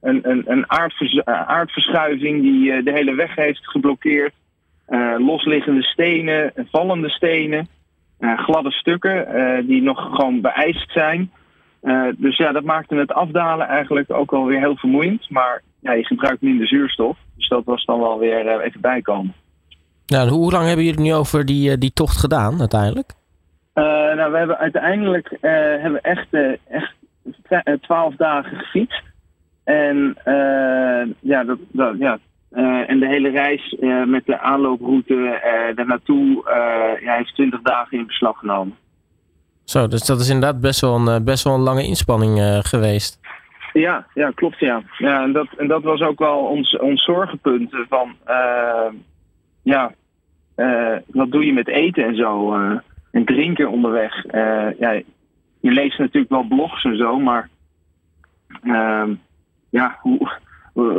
een, 0.03 0.31
een, 0.31 0.43
een 0.47 0.71
aardvers, 0.71 1.13
uh, 1.13 1.23
aardverschuiving 1.25 2.43
die 2.43 2.73
uh, 2.73 2.85
de 2.85 2.93
hele 2.93 3.15
weg 3.15 3.35
heeft 3.35 3.69
geblokkeerd. 3.69 4.35
Uh, 4.89 5.15
losliggende 5.19 5.83
stenen, 5.83 6.53
vallende 6.71 7.11
stenen, 7.11 7.69
gladde 8.37 8.71
stukken 8.71 9.27
die 9.67 9.83
nog 9.83 10.09
gewoon 10.15 10.41
beijst 10.41 10.93
zijn. 10.93 11.31
dus 12.17 12.37
ja, 12.37 12.53
dat 12.53 12.65
maakte 12.65 12.95
het 12.95 13.13
afdalen 13.13 13.67
eigenlijk 13.67 14.13
ook 14.13 14.31
wel 14.31 14.47
weer 14.47 14.59
heel 14.59 14.77
vermoeiend. 14.77 15.31
Maar 15.31 15.63
ja, 15.81 15.93
je 15.93 16.05
gebruikt 16.05 16.43
minder 16.43 16.67
zuurstof. 16.67 17.17
Dus 17.37 17.49
dat 17.49 17.65
was 17.65 17.85
dan 17.85 18.01
wel 18.01 18.19
weer 18.19 18.61
even 18.61 18.81
bijkomen. 18.81 19.35
Nou, 20.07 20.29
hoe 20.29 20.53
lang 20.53 20.67
hebben 20.67 20.85
jullie 20.85 21.01
nu 21.01 21.15
over 21.15 21.45
die, 21.45 21.79
die 21.79 21.93
tocht 21.93 22.17
gedaan 22.17 22.61
uiteindelijk? 22.61 23.13
nou, 23.75 24.33
we 24.33 24.39
hebben 24.39 24.59
uiteindelijk 24.59 25.39
hebben 25.41 26.01
echt, 26.01 26.27
echt 26.69 26.95
twaalf 27.81 28.17
dagen 28.17 28.57
gefietst. 28.57 29.12
En 29.65 30.17
uh, 30.25 31.15
ja, 31.21 31.45
dat, 31.45 31.59
dat, 31.69 31.99
ja. 31.99 32.19
Uh, 32.53 32.91
en 32.91 32.99
de 32.99 33.07
hele 33.07 33.31
reis 33.31 33.77
uh, 33.81 34.05
met 34.05 34.27
de 34.27 34.39
aanlooproute 34.39 35.41
daar 35.75 35.87
naartoe 35.87 36.43
ja, 37.01 37.15
heeft 37.17 37.35
20 37.35 37.61
dagen 37.63 37.99
in 37.99 38.07
beslag 38.07 38.39
genomen. 38.39 38.77
Zo, 39.65 39.89
dus 39.89 40.07
dat 40.07 40.21
is 40.21 40.29
inderdaad 40.29 40.61
best 40.61 40.81
wel 40.81 40.95
een, 40.95 41.25
best 41.25 41.45
wel 41.45 41.55
een 41.55 41.61
lange 41.61 41.87
inspanning 41.87 42.63
geweest. 42.67 43.21
Ja, 43.73 44.07
ja, 44.15 44.31
klopt 44.31 44.59
ja. 44.59 44.83
ja 44.99 45.23
en, 45.23 45.33
dat, 45.33 45.47
en 45.57 45.69
dat 45.69 45.83
was 45.83 46.01
ook 46.01 46.19
wel 46.19 46.39
ons, 46.39 46.79
ons 46.79 47.05
zorgenpunt 47.05 47.77
van 47.89 48.17
ja, 49.63 49.93
wat 51.07 51.31
doe 51.31 51.47
je 51.47 51.53
met 51.53 51.69
eten 51.69 52.05
en 52.05 52.17
zo 52.17 52.55
en 53.11 53.25
drinken 53.25 53.71
onderweg. 53.71 54.25
ja, 54.79 55.03
je 55.61 55.71
leest 55.71 55.99
natuurlijk 55.99 56.33
wel 56.33 56.45
blogs 56.45 56.85
en 56.85 56.97
zo, 56.97 57.19
maar 57.19 57.49
ja, 59.73 59.99
hoe, 60.01 60.31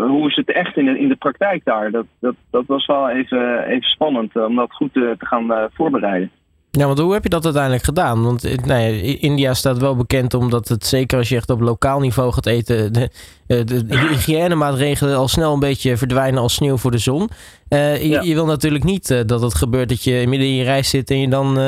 hoe 0.07 0.29
is 0.29 0.35
het 0.35 0.51
echt 0.51 0.77
in 0.77 0.85
de, 0.85 0.99
in 0.99 1.07
de 1.07 1.15
praktijk 1.15 1.65
daar? 1.65 1.91
Dat, 1.91 2.05
dat, 2.19 2.35
dat 2.49 2.63
was 2.67 2.85
wel 2.85 3.09
even, 3.09 3.63
even 3.63 3.89
spannend 3.89 4.35
eh, 4.35 4.43
om 4.43 4.55
dat 4.55 4.73
goed 4.73 4.93
te, 4.93 5.15
te 5.17 5.25
gaan 5.25 5.51
uh, 5.51 5.63
voorbereiden. 5.73 6.31
Ja, 6.79 6.85
want 6.85 6.99
hoe 6.99 7.13
heb 7.13 7.23
je 7.23 7.29
dat 7.29 7.43
uiteindelijk 7.43 7.83
gedaan? 7.83 8.23
Want 8.23 8.45
eh, 8.45 8.57
nou 8.65 8.81
ja, 8.81 9.17
India 9.19 9.53
staat 9.53 9.77
wel 9.77 9.95
bekend 9.95 10.33
omdat 10.33 10.67
het, 10.67 10.85
zeker 10.85 11.17
als 11.17 11.29
je 11.29 11.35
echt 11.35 11.49
op 11.49 11.61
lokaal 11.61 11.99
niveau 11.99 12.31
gaat 12.31 12.45
eten, 12.45 12.93
de, 12.93 13.09
eh, 13.47 13.57
de, 13.57 13.85
de 13.85 13.97
hygiënemaatregelen 13.97 15.17
al 15.17 15.27
snel 15.27 15.53
een 15.53 15.59
beetje 15.59 15.97
verdwijnen 15.97 16.41
als 16.41 16.53
sneeuw 16.53 16.77
voor 16.77 16.91
de 16.91 16.97
zon. 16.97 17.29
Uh, 17.69 18.01
je, 18.01 18.27
je, 18.27 18.33
wil 18.33 18.45
natuurlijk 18.45 18.83
niet 18.83 19.27
dat 19.27 19.41
het 19.41 19.55
gebeurt 19.55 19.89
dat 19.89 20.03
je 20.03 20.25
midden 20.27 20.47
in 20.47 20.55
je 20.55 20.63
reis 20.63 20.89
zit 20.89 21.09
en 21.09 21.19
je 21.19 21.27
dan 21.27 21.47
uh, 21.47 21.63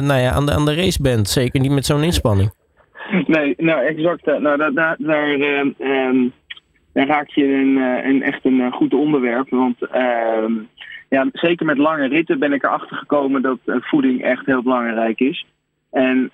nou 0.00 0.20
ja, 0.20 0.30
aan, 0.30 0.46
de, 0.46 0.52
aan 0.52 0.64
de 0.64 0.74
race 0.74 1.02
bent. 1.02 1.28
Zeker 1.28 1.60
niet 1.60 1.70
met 1.70 1.86
zo'n 1.86 2.02
inspanning. 2.02 2.50
Nee, 3.26 3.54
nou 3.56 3.86
exact. 3.86 4.26
Nou, 4.26 4.56
daar, 4.56 4.72
daar, 4.72 4.96
daar, 4.98 5.28
um, 5.28 6.32
daar 6.92 7.06
raak 7.06 7.28
je 7.28 7.44
een, 7.44 7.76
een 8.08 8.22
echt 8.22 8.44
een 8.44 8.72
goed 8.72 8.94
onderwerp. 8.94 9.50
Want 9.50 9.82
ehm, 9.82 10.52
ja, 11.08 11.28
zeker 11.32 11.66
met 11.66 11.78
lange 11.78 12.08
ritten 12.08 12.38
ben 12.38 12.52
ik 12.52 12.64
erachter 12.64 12.96
gekomen 12.96 13.42
dat 13.42 13.58
uh, 13.66 13.76
voeding 13.80 14.22
echt 14.22 14.46
heel 14.46 14.62
belangrijk 14.62 15.20
is. 15.20 15.46
En 15.90 16.30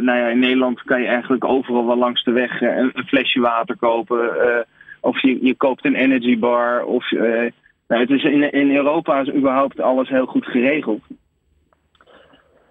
nou 0.00 0.18
ja, 0.18 0.28
in 0.28 0.38
Nederland 0.38 0.82
kan 0.82 1.00
je 1.00 1.06
eigenlijk 1.06 1.44
overal 1.44 1.86
wel 1.86 1.96
langs 1.96 2.24
de 2.24 2.32
weg 2.32 2.60
een, 2.60 2.90
een, 2.94 3.06
flesje 3.06 3.40
water 3.40 3.76
kopen. 3.76 4.30
of 5.00 5.22
je, 5.22 5.44
je 5.44 5.54
koopt 5.54 5.84
een 5.84 5.94
energy 5.94 6.38
bar. 6.38 6.84
Of, 6.84 7.10
nou, 7.10 8.00
het 8.00 8.10
is 8.10 8.22
in, 8.22 8.52
in 8.52 8.76
Europa 8.76 9.20
is 9.20 9.34
überhaupt 9.34 9.80
alles 9.80 10.08
heel 10.08 10.26
goed 10.26 10.46
geregeld. 10.46 11.00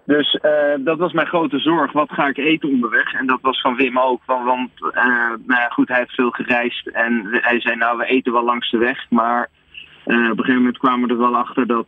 Dus 0.06 0.40
dat 0.78 0.98
was 0.98 1.12
mijn 1.12 1.26
grote 1.26 1.58
zorg. 1.58 1.92
Wat 1.92 2.12
ga 2.12 2.26
ik 2.26 2.36
eten 2.36 2.68
onderweg? 2.68 3.14
En 3.14 3.26
dat 3.26 3.38
was 3.42 3.60
van 3.60 3.76
Wim 3.76 3.98
ook. 3.98 4.22
Want, 4.24 4.44
want 4.44 4.70
nou 5.46 5.60
ja, 5.60 5.68
goed, 5.68 5.88
hij 5.88 5.98
heeft 5.98 6.14
veel 6.14 6.30
gereisd. 6.30 6.86
En 6.86 7.26
hij 7.30 7.60
zei, 7.60 7.76
nou, 7.76 7.98
we 7.98 8.06
eten 8.06 8.32
wel 8.32 8.44
langs 8.44 8.70
de 8.70 8.78
weg. 8.78 9.06
Maar 9.10 9.48
uh, 10.06 10.16
op 10.16 10.30
een 10.30 10.36
gegeven 10.36 10.56
moment 10.56 10.78
kwamen 10.78 11.08
we 11.08 11.14
er 11.14 11.20
wel 11.20 11.36
achter 11.36 11.66
dat, 11.66 11.86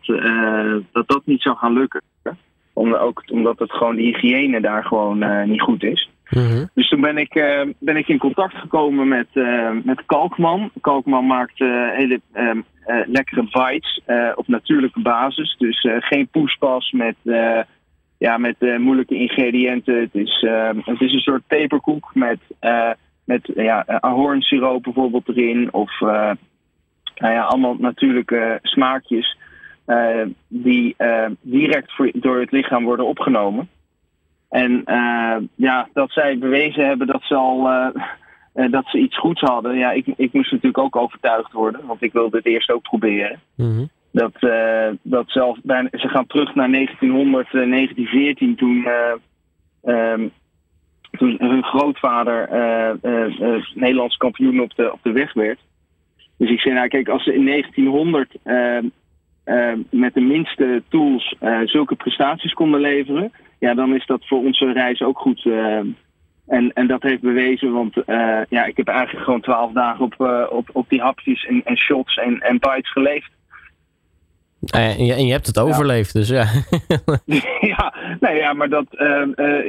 dat 0.93 1.09
dat 1.09 1.23
niet 1.25 1.43
zou 1.43 1.57
gaan 1.57 1.73
lukken. 1.73 2.03
Om, 2.73 2.95
ook 2.95 3.23
omdat 3.27 3.59
het 3.59 3.73
gewoon 3.73 3.97
de 3.97 4.03
hygiëne 4.03 4.61
daar 4.61 4.85
gewoon 4.85 5.49
niet 5.51 5.61
goed 5.61 5.83
is. 5.83 6.11
Mm 6.31 6.47
-hmm. 6.47 6.71
Dus 6.75 6.89
toen 6.89 7.01
ben 7.01 7.19
ik, 7.19 7.33
ben 7.79 7.97
ik 7.97 8.09
in 8.09 8.19
contact 8.19 8.55
gekomen 8.55 9.09
met, 9.09 9.29
met 9.85 10.03
Kalkman. 10.07 10.71
Kalkman 10.81 11.27
maakt 11.27 11.59
hele 11.93 12.21
lekkere 13.07 13.43
bites 13.43 14.01
op 14.35 14.49
natuurlijke 14.49 15.01
basis. 15.01 15.57
Dus 15.59 15.89
geen 15.99 16.29
poespas 16.29 16.91
met, 16.91 17.17
ja, 18.19 18.39
met 18.39 18.79
moeilijke 18.79 19.15
ingrediënten. 19.15 20.01
Het 20.01 20.15
is, 20.15 20.47
het 20.85 21.01
is 21.01 21.13
een 21.13 21.21
soort 21.21 21.47
peperkoek 21.47 22.11
met, 22.15 22.39
met 23.25 23.51
ja, 23.55 23.85
ahornsiroop 23.87 24.83
bijvoorbeeld 24.83 25.29
erin. 25.29 25.73
Of 25.73 26.01
nou 26.01 26.37
ja, 27.35 27.43
allemaal 27.43 27.75
natuurlijke 27.79 28.59
smaakjes 28.63 29.39
die 30.49 30.97
direct 31.41 31.93
door 32.13 32.41
het 32.41 32.51
lichaam 32.53 32.85
worden 32.85 33.07
opgenomen. 33.07 33.69
En 34.49 34.83
ja, 35.55 35.89
dat 35.93 36.11
zij 36.11 36.39
bewezen 36.39 36.87
hebben 36.87 37.07
dat 37.07 37.23
ze 37.23 37.35
al 37.35 37.63
dat 38.71 38.87
ze 38.87 38.99
iets 38.99 39.19
goeds 39.19 39.41
hadden. 39.41 39.77
Ja, 39.77 39.91
ik, 39.91 40.07
ik 40.17 40.33
moest 40.33 40.51
natuurlijk 40.51 40.79
ook 40.79 40.97
overtuigd 40.97 41.53
worden, 41.53 41.87
want 41.87 42.03
ik 42.03 42.13
wilde 42.13 42.37
het 42.37 42.47
eerst 42.47 42.71
ook 42.71 42.83
proberen. 42.83 43.41
Mm. 43.55 43.89
Dat, 44.17 44.51
dat 45.03 45.31
zelf, 45.31 45.59
ze 45.93 46.09
gaan 46.09 46.27
terug 46.27 46.55
naar 46.55 46.71
1900, 46.71 47.53
1914, 47.53 48.57
toen, 48.57 48.87
um, 49.85 50.31
toen 51.11 51.37
hun 51.39 51.65
grootvader 51.65 52.49
Nederlands 53.75 54.17
kampioen 54.17 54.61
op 54.61 54.75
de, 54.75 54.93
op 54.93 54.99
de 55.03 55.13
weg 55.13 55.33
werd. 55.33 55.59
Dus 56.39 56.51
ik 56.51 56.61
zei, 56.61 56.75
nou 56.75 56.89
kijk, 56.89 57.09
als 57.09 57.25
ze 57.25 57.35
in 57.35 57.47
1900 57.47 58.37
uh, 58.45 58.79
uh, 59.45 59.73
met 59.91 60.15
de 60.15 60.21
minste 60.21 60.83
tools 60.89 61.35
uh, 61.43 61.61
zulke 61.65 61.95
prestaties 61.95 62.53
konden 62.53 62.81
leveren, 62.81 63.33
ja, 63.59 63.75
dan 63.75 63.95
is 63.95 64.07
dat 64.07 64.27
voor 64.27 64.39
onze 64.39 64.73
reis 64.73 65.03
ook 65.03 65.19
goed. 65.19 65.47
en, 66.47 66.73
en 66.73 66.87
dat 66.87 67.03
heeft 67.03 67.21
bewezen, 67.21 67.73
want 67.73 67.95
ja, 68.49 68.65
ik 68.65 68.77
heb 68.77 68.89
eigenlijk 68.89 69.25
gewoon 69.25 69.41
twaalf 69.41 69.73
dagen 69.73 70.05
op, 70.05 70.47
op, 70.51 70.69
op 70.73 70.89
die 70.89 71.01
hapjes 71.01 71.47
en, 71.47 71.63
en 71.65 71.77
shots 71.77 72.17
en, 72.17 72.41
en 72.41 72.59
bites 72.59 72.93
geleefd. 72.93 73.36
En 74.73 75.05
je, 75.05 75.15
en 75.15 75.27
je 75.27 75.33
hebt 75.33 75.47
het 75.47 75.59
overleefd, 75.59 76.13
dus 76.13 76.29
ja. 76.29 76.47
ja, 77.77 77.95
nee, 78.21 78.37
ja, 78.37 78.53
maar 78.53 78.69
dat, 78.69 78.87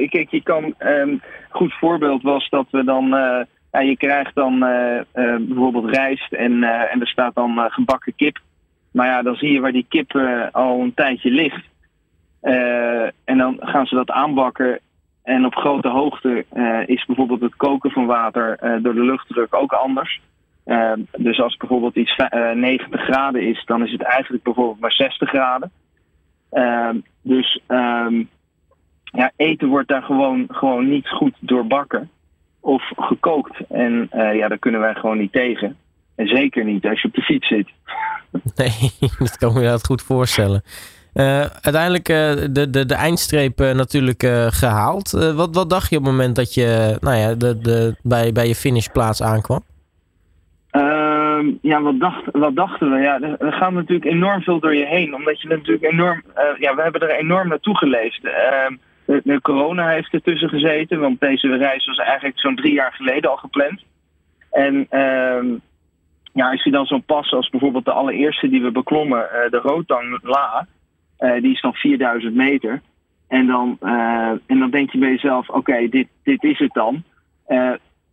kijk, 0.08 0.28
je 0.30 0.42
kan, 0.42 0.74
een 0.78 1.22
goed 1.48 1.74
voorbeeld 1.74 2.22
was 2.22 2.48
dat 2.48 2.66
we 2.70 2.84
dan, 2.84 3.08
ja, 3.72 3.80
je 3.80 3.96
krijgt 3.96 4.34
dan 4.34 4.58
bijvoorbeeld 5.40 5.94
rijst 5.94 6.32
en, 6.32 6.62
en 6.62 7.00
er 7.00 7.08
staat 7.08 7.34
dan 7.34 7.66
gebakken 7.70 8.14
kip. 8.16 8.38
Maar 8.92 9.06
ja, 9.06 9.22
dan 9.22 9.34
zie 9.34 9.52
je 9.52 9.60
waar 9.60 9.72
die 9.72 9.86
kip 9.88 10.16
al 10.52 10.80
een 10.80 10.94
tijdje 10.94 11.30
ligt. 11.30 11.64
en 13.24 13.38
dan 13.38 13.56
gaan 13.60 13.86
ze 13.86 13.94
dat 13.94 14.10
aanbakken. 14.10 14.78
En 15.22 15.46
op 15.46 15.54
grote 15.54 15.88
hoogte 15.88 16.44
is 16.86 17.04
bijvoorbeeld 17.04 17.40
het 17.40 17.56
koken 17.56 17.90
van 17.90 18.06
water 18.06 18.58
door 18.82 18.94
de 18.94 19.04
luchtdruk 19.04 19.54
ook 19.54 19.72
anders. 19.72 20.20
Dus 21.16 21.40
als 21.40 21.56
bijvoorbeeld 21.56 21.96
iets 21.96 22.16
90 22.54 23.00
graden 23.00 23.42
is, 23.42 23.62
dan 23.64 23.84
is 23.84 23.92
het 23.92 24.02
eigenlijk 24.02 24.42
bijvoorbeeld 24.44 24.80
maar 24.80 24.92
60 24.92 25.28
graden. 25.28 25.70
dus 27.22 27.60
um, 27.68 28.28
ja, 29.12 29.32
eten 29.36 29.68
wordt 29.68 29.88
daar 29.88 30.02
gewoon, 30.02 30.44
gewoon 30.48 30.88
niet 30.88 31.08
goed 31.08 31.34
doorbakken 31.40 32.10
of 32.60 32.82
gekookt. 32.96 33.60
En 33.68 34.10
uh, 34.14 34.34
ja, 34.36 34.48
daar 34.48 34.58
kunnen 34.58 34.80
wij 34.80 34.94
gewoon 34.94 35.18
niet 35.18 35.32
tegen. 35.32 35.76
En 36.14 36.26
zeker 36.26 36.64
niet 36.64 36.86
als 36.86 37.02
je 37.02 37.08
op 37.08 37.14
de 37.14 37.22
fiets 37.22 37.48
zit. 37.48 37.68
Nee, 38.54 38.90
dat 39.18 39.36
kan 39.36 39.48
me 39.48 39.54
inderdaad 39.54 39.86
goed 39.86 40.02
voorstellen. 40.02 40.62
Uh, 41.14 41.40
uiteindelijk 41.40 42.04
de, 42.04 42.66
de, 42.70 42.86
de 42.86 42.94
eindstreep 42.94 43.58
natuurlijk 43.58 44.22
gehaald. 44.48 45.10
wat, 45.10 45.54
wat 45.54 45.70
dacht 45.70 45.90
je 45.90 45.96
op 45.96 46.02
het 46.02 46.12
moment 46.12 46.36
dat 46.36 46.54
je 46.54 46.96
nou 47.00 47.16
ja, 47.16 47.34
de, 47.34 47.58
de, 47.58 47.96
bij, 48.02 48.32
bij 48.32 48.48
je 48.48 48.54
finishplaats 48.54 49.22
aankwam? 49.22 49.62
Ehm, 51.38 51.52
ja, 51.60 51.82
wat, 51.82 52.12
wat 52.32 52.56
dachten 52.56 52.90
we? 52.90 52.98
Ja, 52.98 53.20
er, 53.20 53.52
gaat 53.52 53.72
natuurlijk 53.72 54.10
enorm 54.10 54.42
veel 54.42 54.60
door 54.60 54.74
je 54.74 54.86
heen. 54.86 55.14
Omdat 55.14 55.40
je 55.40 55.48
natuurlijk 55.48 55.92
enorm... 55.92 56.22
ja, 56.58 56.74
we 56.74 56.82
hebben 56.82 57.00
er 57.00 57.16
enorm 57.18 57.48
naartoe 57.48 57.76
geleefd. 57.76 58.24
Ehm, 58.24 58.74
de, 59.04 59.20
de, 59.24 59.40
corona 59.40 59.88
heeft 59.88 60.12
ertussen 60.12 60.48
gezeten, 60.48 61.00
want 61.00 61.20
deze 61.20 61.56
reis 61.56 61.86
was 61.86 61.98
eigenlijk 61.98 62.38
zo'n 62.38 62.56
drie 62.56 62.72
jaar 62.72 62.92
geleden 62.92 63.30
al 63.30 63.36
gepland. 63.36 63.82
En 64.50 64.74
uh, 64.90 65.58
ja, 66.32 66.50
als 66.50 66.64
je 66.64 66.70
dan 66.70 66.86
zo'n 66.86 67.02
pas 67.02 67.32
als 67.32 67.48
bijvoorbeeld 67.48 67.84
de 67.84 67.92
allereerste 67.92 68.48
die 68.48 68.62
we 68.62 68.70
beklommen, 68.70 69.18
uh, 69.18 69.50
de 69.50 69.58
Rotang 69.58 70.18
La, 70.22 70.66
uh, 71.18 71.42
die 71.42 71.52
is 71.52 71.60
dan 71.60 71.74
4000 71.74 72.34
meter. 72.34 72.80
En 73.28 73.46
dan, 73.46 73.78
en 74.46 74.58
dan 74.58 74.70
denk 74.70 74.90
je 74.90 74.98
bij 74.98 75.10
jezelf, 75.10 75.48
oké, 75.48 75.88
dit, 75.88 76.08
dit 76.22 76.42
is 76.42 76.58
het 76.58 76.72
dan. 76.72 77.02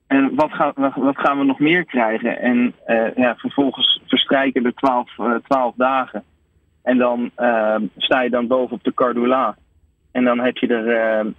En 0.07 0.35
wat, 0.35 0.51
ga, 0.51 0.73
wat, 0.75 1.17
gaan 1.17 1.37
we 1.37 1.43
nog 1.43 1.59
meer 1.59 1.85
krijgen? 1.85 2.39
En 2.39 2.73
ja, 3.15 3.35
vervolgens 3.35 4.01
verstrijken 4.07 4.65
er 4.65 4.73
12, 4.73 5.09
12 5.43 5.73
dagen. 5.75 6.23
En 6.83 6.97
dan 6.97 7.31
sta 7.97 8.21
je 8.21 8.29
dan 8.29 8.47
boven 8.47 8.75
op 8.75 8.83
de 8.83 8.93
Cardula. 8.93 9.55
En 10.11 10.23
dan 10.23 10.39
heb 10.39 10.57
je 10.57 10.67
er 10.67 10.87
uh, 10.87 11.31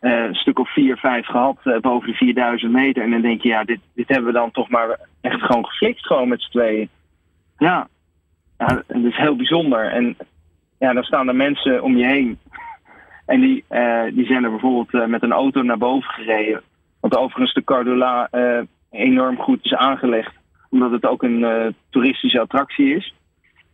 uh, 0.00 0.24
een 0.24 0.34
stuk 0.34 0.58
of 0.58 0.72
vier, 0.72 0.96
vijf 0.96 1.26
gehad 1.26 1.80
boven 1.80 2.08
de 2.08 2.14
4000 2.14 2.72
meter. 2.72 3.02
En 3.02 3.10
dan 3.10 3.20
denk 3.20 3.42
je, 3.42 3.48
ja, 3.48 3.64
dit, 3.64 3.80
dit 3.94 4.08
hebben 4.08 4.26
we 4.26 4.38
dan 4.38 4.50
toch 4.50 4.68
maar 4.68 4.98
echt 5.20 5.40
gewoon 5.40 5.66
geflikt, 5.66 6.06
gewoon 6.06 6.28
met 6.28 6.42
z'n 6.42 6.50
tweeën. 6.50 6.88
Ja. 7.58 7.88
ja, 8.58 8.66
dat 8.86 9.04
is 9.04 9.16
heel 9.16 9.36
bijzonder. 9.36 9.84
En 9.84 10.16
ja, 10.78 10.92
dan 10.92 11.02
staan 11.02 11.28
er 11.28 11.36
mensen 11.36 11.82
om 11.82 11.96
je 11.96 12.06
heen. 12.06 12.38
En 13.26 13.40
die, 13.40 13.64
die 14.12 14.26
zijn 14.26 14.44
er 14.44 14.50
bijvoorbeeld 14.50 15.08
met 15.08 15.22
een 15.22 15.32
auto 15.32 15.62
naar 15.62 15.78
boven 15.78 16.10
gereden. 16.10 16.62
Want 17.02 17.16
overigens 17.16 17.54
de 17.54 17.64
Cardula 17.64 18.28
enorm 18.90 19.36
goed 19.36 19.64
is 19.64 19.74
aangelegd. 19.74 20.34
Omdat 20.70 20.90
het 20.90 21.06
ook 21.06 21.22
een 21.22 21.74
toeristische 21.90 22.40
attractie 22.40 22.96
is 22.96 23.14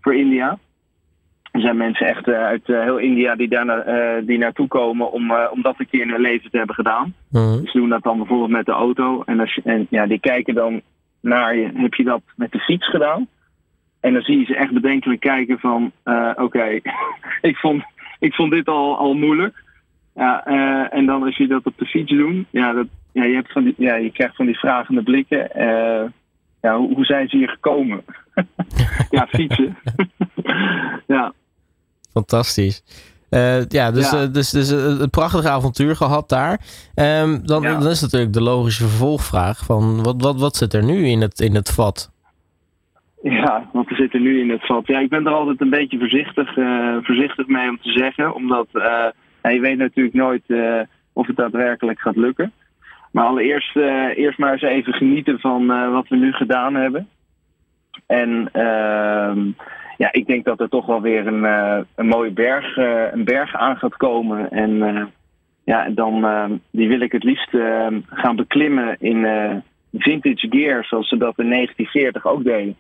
voor 0.01 0.15
India. 0.15 0.59
Er 1.53 1.61
zijn 1.61 1.77
mensen 1.77 2.07
echt 2.07 2.29
uh, 2.29 2.45
uit 2.45 2.67
heel 2.67 2.99
India 2.99 3.35
die 3.35 3.49
daar 3.49 3.65
na, 3.65 4.21
die 4.21 4.39
naartoe 4.39 4.69
komen 4.69 5.13
om, 5.13 5.33
om 5.33 5.63
dat 5.63 5.75
een 5.79 5.89
keer 5.89 6.01
in 6.01 6.11
hun 6.11 6.21
leven 6.21 6.51
te 6.51 6.57
hebben 6.57 6.75
gedaan. 6.75 7.15
Mm. 7.31 7.61
Dus 7.61 7.73
doen 7.73 7.89
dat 7.89 8.03
dan 8.03 8.17
bijvoorbeeld 8.17 8.51
met 8.51 8.67
de 8.67 8.73
auto. 8.73 9.23
En, 9.27 9.41
als 9.41 9.55
je, 9.55 9.61
en 9.65 9.87
ja, 9.91 10.07
die 10.07 10.21
kijken 10.21 10.55
dan 10.55 10.81
naar 11.21 11.57
je, 11.57 11.71
heb 11.75 11.95
je 11.95 12.05
dat 12.05 12.23
met 12.37 12.53
de 12.53 12.59
fiets 12.59 12.91
gedaan? 12.91 13.29
En 14.01 14.13
dan 14.13 14.23
zie 14.23 14.39
je 14.39 14.45
ze 14.45 14.57
echt 14.57 14.73
bedenkelijk 14.73 15.21
kijken 15.21 15.59
van, 15.59 15.93
oké, 16.05 16.43
okay, 16.43 16.83
ik, 17.51 17.57
vond, 17.57 17.83
ik 18.19 18.35
vond 18.35 18.53
dit 18.53 18.69
al, 18.69 18.99
al 18.99 19.15
moeilijk. 19.15 19.65
Ja, 20.15 20.45
en 20.91 21.07
dan 21.07 21.23
als 21.23 21.37
je 21.37 21.47
dat 21.47 21.67
op 21.67 21.79
de 21.79 21.87
fiets 21.87 22.11
doet, 22.13 22.47
ja, 22.51 22.73
dat, 22.73 22.87
ja, 23.19 23.25
je, 23.25 23.35
hebt 23.35 23.53
van 23.53 23.65
die, 23.65 23.75
ja, 23.77 23.95
je 23.95 24.13
krijgt 24.13 24.37
van 24.37 24.47
die 24.47 24.59
vragende 24.59 25.03
blikken. 25.03 25.51
ja, 26.61 26.77
hoe, 26.77 26.95
hoe 26.95 27.05
zijn 27.05 27.29
ze 27.29 27.37
hier 27.37 27.49
gekomen? 27.49 28.05
ja, 29.11 29.27
fietsen. 29.27 29.77
ja. 31.07 31.33
Fantastisch. 32.13 32.83
Uh, 33.31 33.65
ja, 33.69 33.91
dus, 33.91 34.11
ja. 34.11 34.23
Uh, 34.23 34.33
dus, 34.33 34.51
dus 34.51 34.71
een 34.71 35.11
prachtig 35.11 35.45
avontuur 35.45 35.97
gehad 35.97 36.29
daar. 36.29 36.61
Um, 36.95 37.47
dan, 37.47 37.63
ja. 37.63 37.79
dan, 37.79 37.89
is 37.89 38.01
natuurlijk 38.01 38.33
de 38.33 38.43
logische 38.43 38.83
vervolgvraag 38.89 39.65
van 39.65 40.03
wat, 40.03 40.23
wat, 40.23 40.41
wat 40.41 40.57
zit 40.57 40.75
er 40.75 40.85
nu 40.85 41.07
in 41.07 41.21
het, 41.21 41.41
in 41.41 41.55
het 41.55 41.71
vat? 41.71 42.11
Ja, 43.23 43.69
want 43.73 43.89
we 43.89 43.95
zitten 43.95 44.23
nu 44.23 44.41
in 44.41 44.51
het 44.51 44.67
vat. 44.67 44.87
Ja, 44.87 44.99
ik 44.99 45.09
ben 45.09 45.27
er 45.27 45.33
altijd 45.33 45.61
een 45.61 45.71
beetje 45.71 45.99
voorzichtig, 45.99 46.55
voorzichtig 47.03 47.47
mee 47.47 47.69
om 47.69 47.79
te 47.83 47.93
zeggen. 47.93 48.35
Omdat 48.35 48.67
je 49.43 49.61
weet 49.61 49.79
natuurlijk 49.79 50.17
nooit 50.17 50.43
of 51.13 51.27
het 51.27 51.37
daadwerkelijk 51.37 52.01
gaat 52.01 52.17
lukken. 52.17 52.53
Maar 53.13 53.25
allereerst 53.25 53.77
eerst 54.17 54.39
maar 54.39 54.53
eens 54.53 54.63
even 54.63 54.93
genieten 54.93 55.39
van 55.39 55.67
wat 55.93 56.09
we 56.09 56.17
nu 56.17 56.33
gedaan 56.33 56.75
hebben. 56.75 57.09
En 58.07 58.49
ehm, 58.53 59.51
ja, 59.97 60.13
ik 60.13 60.27
denk 60.27 60.45
dat 60.45 60.61
er 60.61 60.69
toch 60.69 60.87
wel 60.87 61.01
weer 61.01 61.27
een, 61.27 61.45
een 61.95 62.07
mooie 62.07 62.31
berg, 62.31 62.77
een 63.13 63.25
berg 63.25 63.55
aan 63.55 63.77
gaat 63.77 63.97
komen. 63.97 64.51
En 64.51 65.13
ja, 65.65 65.89
dan 65.91 66.25
ehm, 66.25 66.57
die 66.71 66.89
wil 66.89 67.01
ik 67.01 67.13
het 67.13 67.25
liefst 67.25 67.55
ehm, 67.55 68.01
gaan 68.07 68.37
beklimmen 68.37 68.97
in 68.99 69.27
vintage 69.93 70.47
gear, 70.51 70.85
zoals 70.85 71.09
ze 71.09 71.17
dat 71.17 71.39
in 71.39 71.51
1940 71.51 72.27
ook 72.27 72.45
deden. 72.45 72.77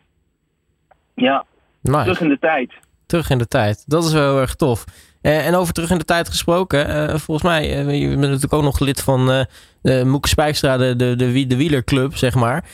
Ja, 1.14 1.44
terug 1.82 2.20
in 2.20 2.28
de 2.28 2.38
tijd. 2.38 2.73
Terug 3.09 3.31
in 3.31 3.38
de 3.38 3.49
tijd, 3.49 3.85
dat 3.87 4.05
is 4.05 4.12
wel 4.12 4.31
heel 4.31 4.41
erg 4.41 4.55
tof. 4.55 4.85
Uh, 5.23 5.47
en 5.47 5.55
over 5.55 5.75
terug 5.75 5.91
in 5.91 5.99
de 5.99 6.05
tijd 6.05 6.29
gesproken, 6.29 6.88
uh, 6.88 7.09
volgens 7.09 7.43
mij, 7.43 7.67
je 7.99 8.09
bent 8.09 8.21
natuurlijk 8.21 8.53
ook 8.53 8.62
nog 8.62 8.81
lid 8.81 9.03
van 9.03 9.47
de 9.83 10.03
Moeke 10.05 10.29
Spijkstra, 10.29 10.77
de, 10.77 10.97
de, 10.97 11.17
de, 11.17 11.47
de 11.47 11.57
wielerclub, 11.57 12.17
zeg 12.17 12.35
maar. 12.35 12.65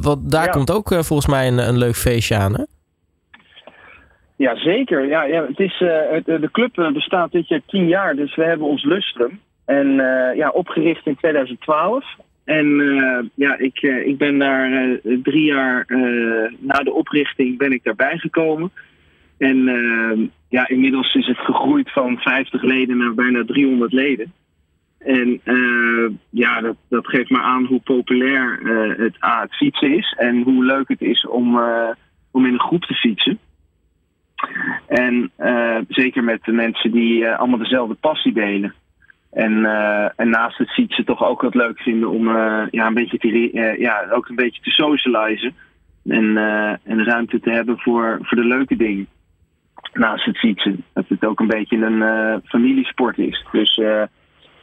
wat, 0.00 0.30
daar 0.30 0.50
komt 0.50 0.70
ook 0.70 0.88
volgens 0.88 1.26
mij 1.26 1.46
een, 1.46 1.58
een 1.58 1.78
leuk 1.78 1.96
feestje 1.96 2.36
aan, 2.36 2.54
hè? 2.54 2.62
Ja, 4.36 4.56
zeker. 4.56 5.06
Ja, 5.06 5.24
ja, 5.24 5.46
het 5.46 5.58
is, 5.58 5.80
uh, 5.80 5.88
de 6.24 6.48
club 6.52 6.78
eh, 6.78 6.92
bestaat 6.92 7.32
dit 7.32 7.48
jaar 7.48 7.60
tien 7.66 7.88
jaar, 7.88 8.16
dus 8.16 8.34
we 8.34 8.44
hebben 8.44 8.66
ons 8.66 8.84
lustrum. 8.84 9.40
En 9.64 9.86
uh, 9.86 10.36
ja, 10.36 10.48
opgericht 10.48 11.06
in 11.06 11.16
2012. 11.16 12.04
En 12.44 12.66
uh, 12.66 13.18
ja, 13.34 13.58
ik, 13.58 13.82
ik 13.82 14.18
ben 14.18 14.38
daar 14.38 14.98
drie 15.02 15.44
jaar 15.44 15.84
na 16.58 16.78
de 16.78 16.92
oprichting 16.92 17.58
ben 17.58 17.72
ik 17.72 17.84
daarbij 17.84 18.18
gekomen. 18.18 18.70
En 19.44 20.30
ja, 20.48 20.68
inmiddels 20.68 21.14
is 21.14 21.26
het 21.26 21.38
gegroeid 21.38 21.92
van 21.92 22.18
50 22.18 22.62
leden 22.62 22.96
naar 22.96 23.14
bijna 23.14 23.44
300 23.44 23.92
leden. 23.92 24.32
En 24.98 25.40
ja, 26.30 26.60
dat, 26.60 26.76
dat 26.88 27.06
geeft 27.06 27.30
maar 27.30 27.42
aan 27.42 27.64
hoe 27.64 27.80
populair 27.80 28.58
het, 28.98 29.16
ah, 29.18 29.40
het 29.40 29.54
fietsen 29.54 29.96
is 29.96 30.14
en 30.18 30.42
hoe 30.42 30.64
leuk 30.64 30.88
het 30.88 31.00
is 31.00 31.26
om, 31.26 31.58
om 32.30 32.46
in 32.46 32.52
een 32.52 32.60
groep 32.60 32.84
te 32.84 32.94
fietsen. 32.94 33.38
En 34.86 35.30
zeker 35.88 36.24
met 36.24 36.44
de 36.44 36.52
mensen 36.52 36.90
die 36.90 37.28
allemaal 37.28 37.58
dezelfde 37.58 37.94
passie 37.94 38.32
delen. 38.32 38.74
En, 39.30 39.64
en 40.16 40.28
naast 40.28 40.58
het 40.58 40.70
fietsen 40.70 41.04
toch 41.04 41.24
ook 41.24 41.42
wat 41.42 41.54
leuk 41.54 41.80
vinden 41.80 42.10
om 42.10 42.28
ja, 42.70 42.86
een 42.86 42.94
beetje 42.94 43.18
te, 43.18 43.50
ja, 43.78 44.06
ook 44.10 44.28
een 44.28 44.34
beetje 44.34 44.62
te 44.62 44.70
socializen. 44.70 45.54
En, 46.04 46.36
en 46.84 47.04
ruimte 47.04 47.40
te 47.40 47.50
hebben 47.50 47.78
voor, 47.78 48.18
voor 48.22 48.36
de 48.36 48.46
leuke 48.46 48.76
dingen. 48.76 49.08
Naast 49.94 50.24
het 50.24 50.38
fietsen. 50.38 50.84
Dat 50.92 51.04
het 51.08 51.24
ook 51.24 51.40
een 51.40 51.46
beetje 51.46 51.76
een 51.76 52.40
familiesport 52.44 53.18
is. 53.18 53.44
Dus 53.52 53.74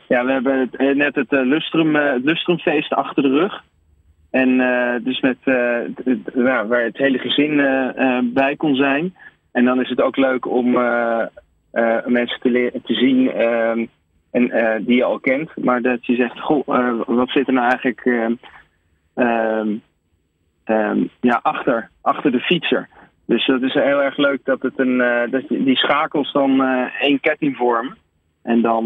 ja, 0.07 0.25
we 0.25 0.31
hebben 0.31 0.59
het, 0.59 0.95
net 0.95 1.15
het, 1.15 1.31
Lustrum, 1.31 1.95
het 1.95 2.23
Lustrumfeest 2.23 2.93
achter 2.93 3.23
de 3.23 3.29
rug. 3.29 3.63
En 4.31 4.57
dus 5.03 5.19
met, 5.19 5.37
waar 6.33 6.83
het 6.83 6.97
hele 6.97 7.17
gezin 7.17 7.55
bij 8.33 8.55
kon 8.55 8.75
zijn. 8.75 9.15
En 9.51 9.65
dan 9.65 9.81
is 9.81 9.89
het 9.89 10.01
ook 10.01 10.17
leuk 10.17 10.45
om 10.45 10.71
mensen 12.05 12.39
te, 12.41 12.79
te 12.83 12.93
zien 12.93 13.23
uh, 13.23 13.87
en, 14.31 14.83
die 14.85 14.95
je 14.95 15.03
al 15.03 15.19
kent. 15.19 15.57
Maar 15.57 15.81
dat 15.81 16.05
je 16.05 16.15
zegt, 16.15 16.39
goh, 16.39 16.67
wat 17.07 17.29
zit 17.29 17.47
er 17.47 17.53
nou 17.53 17.67
eigenlijk 17.69 18.05
ehm, 19.15 19.75
ehm, 20.63 21.03
ja, 21.19 21.39
achter, 21.43 21.89
achter 22.01 22.31
de 22.31 22.39
fietser? 22.39 22.89
Dus 23.25 23.45
dat 23.45 23.61
is 23.61 23.73
heel 23.73 24.01
erg 24.01 24.17
leuk 24.17 24.45
dat, 24.45 24.61
het 24.61 24.79
een, 24.79 24.97
dat 25.31 25.43
die 25.47 25.77
schakels 25.77 26.31
dan 26.31 26.61
één 26.99 27.19
ketting 27.19 27.55
vormen. 27.55 27.97
En 28.43 28.61
dan, 28.61 28.85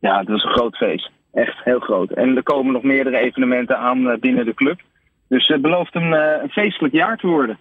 ja, 0.00 0.22
dat 0.22 0.36
is 0.36 0.44
een 0.44 0.50
groot 0.50 0.76
feest. 0.76 1.10
Echt 1.32 1.64
heel 1.64 1.80
groot. 1.80 2.10
En 2.10 2.36
er 2.36 2.42
komen 2.42 2.72
nog 2.72 2.82
meerdere 2.82 3.18
evenementen 3.18 3.78
aan 3.78 4.18
binnen 4.20 4.44
de 4.44 4.54
club. 4.54 4.80
Dus 5.28 5.46
het 5.46 5.62
belooft 5.62 5.94
een 5.94 6.48
feestelijk 6.50 6.94
jaar 6.94 7.16
te 7.16 7.26
worden. 7.26 7.58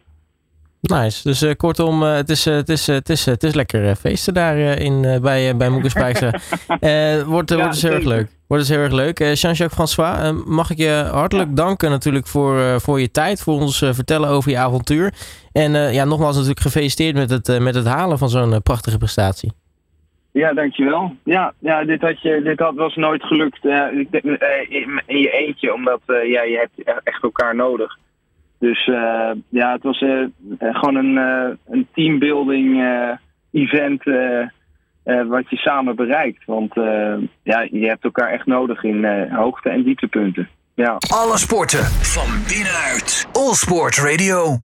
Nice. 0.90 1.24
Dus 1.24 1.44
uh, 1.44 1.52
kortom, 1.58 2.04
uh, 2.04 2.14
het, 2.14 2.30
is, 2.30 2.48
uh, 2.48 2.56
het, 2.56 2.70
is, 2.70 2.88
het, 2.88 3.10
is, 3.10 3.26
het 3.26 3.44
is 3.44 3.54
lekker 3.54 3.96
feesten 3.96 4.34
daar 4.34 4.58
in, 4.58 5.20
bij, 5.22 5.56
bij 5.56 5.70
Moekenspijkse. 5.70 6.26
wordt, 7.28 7.50
ja, 7.50 7.56
wordt 7.56 7.72
dus 7.72 7.82
heel 7.82 7.92
erg 7.92 8.04
leuk. 8.04 8.28
Wordt 8.48 8.68
dus 8.68 8.76
heel 8.76 8.84
erg 8.84 8.94
leuk. 8.94 9.18
Jean-Jacques 9.18 9.74
François, 9.74 10.34
mag 10.46 10.70
ik 10.70 10.78
je 10.78 11.10
hartelijk 11.12 11.56
danken 11.56 11.90
natuurlijk 11.90 12.28
voor, 12.28 12.82
voor 12.82 13.00
je 13.00 13.12
tijd. 13.12 13.42
Voor 13.42 13.54
ons 13.54 13.78
vertellen 13.78 14.30
over 14.30 14.52
je 14.52 14.58
avontuur. 14.58 15.14
En 15.52 15.94
ja, 15.94 16.06
nogmaals 16.06 16.36
natuurlijk 16.36 16.62
gefeliciteerd 16.62 17.16
met 17.16 17.30
het, 17.30 17.60
met 17.60 17.76
het 17.76 17.86
halen 17.86 18.18
van 18.18 18.30
zo'n 18.30 18.62
prachtige 18.62 18.98
prestatie. 18.98 19.52
Ja, 20.32 20.54
dankjewel. 20.54 21.16
Ja, 21.24 21.54
ja 21.60 21.84
dit, 21.84 22.02
had 22.02 22.22
je, 22.22 22.42
dit 22.44 22.60
had, 22.60 22.76
was 22.76 22.96
nooit 22.96 23.24
gelukt 23.24 23.66
in, 23.66 25.02
in 25.06 25.20
je 25.20 25.32
eentje, 25.32 25.74
omdat 25.74 26.02
ja, 26.06 26.44
je 26.44 26.58
hebt 26.58 27.02
echt 27.04 27.24
elkaar 27.24 27.56
nodig. 27.56 27.98
Dus 28.60 28.88
uh, 28.88 29.32
ja, 29.50 29.72
het 29.72 29.84
was 29.84 30.02
uh, 30.02 30.28
gewoon 30.60 30.96
een, 30.96 31.16
uh, 31.16 31.56
een 31.68 31.88
teambuilding 31.94 32.82
event 33.52 34.04
wat 35.28 35.50
je 35.50 35.58
samen 35.58 35.96
bereikt. 35.96 36.46
Want 36.46 36.74
ja, 37.44 37.68
je 37.72 37.88
hebt 37.88 38.04
elkaar 38.04 38.30
echt 38.30 38.46
nodig 38.46 38.84
in 38.84 39.28
hoogte- 39.30 39.70
en 39.70 39.84
dieptepunten. 39.84 40.50
Ja. 40.76 40.98
Alle 41.08 41.38
sporten 41.38 41.84
van 41.86 42.28
binnenuit. 42.48 43.28
All 43.32 43.54
Sport 43.54 43.98
Radio. 43.98 44.56